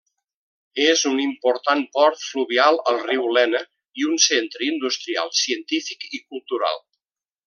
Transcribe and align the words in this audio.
És 0.85 1.01
un 1.09 1.19
important 1.25 1.83
port 1.97 2.23
fluvial 2.29 2.79
al 2.93 2.97
riu 3.03 3.29
Lena, 3.37 3.61
i 4.03 4.09
un 4.15 4.19
centre 4.25 4.69
industrial, 4.71 5.33
científic 5.45 6.09
i 6.09 6.23
cultural. 6.33 6.83